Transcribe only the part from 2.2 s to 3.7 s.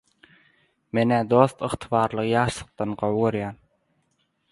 ýagşylykdan gowy görýän.